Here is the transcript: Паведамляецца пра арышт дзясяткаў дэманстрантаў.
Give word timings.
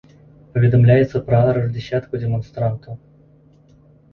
Паведамляецца 0.53 1.21
пра 1.27 1.41
арышт 1.49 1.69
дзясяткаў 1.75 2.15
дэманстрантаў. 2.25 2.93